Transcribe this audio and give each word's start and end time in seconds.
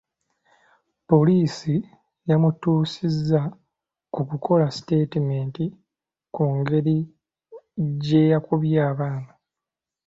Poliisi 1.09 1.73
yamutuusiza 2.29 3.39
ku 4.13 4.21
kukola 4.29 4.65
siteetimenti 4.75 5.65
ku 6.33 6.43
ngeri 6.57 6.97
ge 8.05 8.21
yakubye 8.31 8.77
abaana. 8.91 9.31